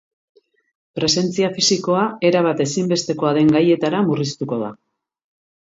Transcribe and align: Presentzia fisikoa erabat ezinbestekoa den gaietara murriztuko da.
Presentzia 0.99 1.51
fisikoa 1.59 2.07
erabat 2.31 2.65
ezinbestekoa 2.67 3.35
den 3.41 3.55
gaietara 3.59 4.05
murriztuko 4.11 4.63
da. 4.65 4.77